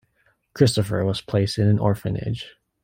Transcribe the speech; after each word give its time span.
Christopher 0.55 1.05
was 1.05 1.21
placed 1.21 1.59
in 1.59 1.67
an 1.67 1.77
orphanage. 1.77 2.55